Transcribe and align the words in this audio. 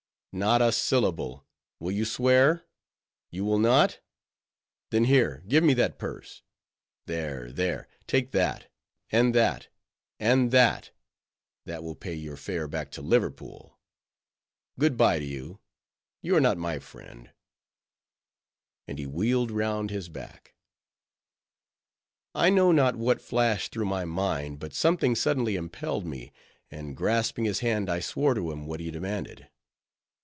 "Not 0.33 0.61
a 0.61 0.71
syllable! 0.71 1.45
Will 1.81 1.91
you 1.91 2.05
swear?—you 2.05 3.43
will 3.43 3.59
not? 3.59 3.99
then 4.89 5.03
here, 5.03 5.43
give 5.45 5.61
me 5.61 5.73
that 5.73 5.99
purse:—there—there—take 5.99 8.31
that—and 8.31 9.35
that—and 9.35 10.51
that;—that 10.51 11.83
will 11.83 11.95
pay 11.95 12.13
your 12.13 12.37
fare 12.37 12.69
back 12.69 12.91
to 12.91 13.01
Liverpool; 13.01 13.77
good 14.79 14.95
by 14.95 15.19
to 15.19 15.25
you: 15.25 15.59
you 16.21 16.33
are 16.37 16.39
not 16.39 16.57
my 16.57 16.79
friend," 16.79 17.31
and 18.87 18.99
he 18.99 19.05
wheeled 19.05 19.51
round 19.51 19.89
his 19.89 20.07
back. 20.07 20.55
I 22.33 22.49
know 22.49 22.71
not 22.71 22.95
what 22.95 23.19
flashed 23.19 23.73
through 23.73 23.83
my 23.87 24.05
mind, 24.05 24.59
but 24.59 24.73
something 24.73 25.13
suddenly 25.13 25.57
impelled 25.57 26.05
me; 26.05 26.31
and 26.71 26.95
grasping 26.95 27.43
his 27.43 27.59
hand, 27.59 27.89
I 27.89 27.99
swore 27.99 28.33
to 28.33 28.49
him 28.53 28.65
what 28.65 28.79
he 28.79 28.91
demanded. 28.91 29.49